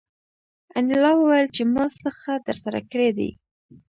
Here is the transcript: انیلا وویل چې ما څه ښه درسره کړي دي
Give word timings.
انیلا 0.77 1.11
وویل 1.15 1.47
چې 1.55 1.63
ما 1.73 1.85
څه 2.01 2.09
ښه 2.19 2.33
درسره 2.47 2.79
کړي 2.91 3.09
دي 3.17 3.29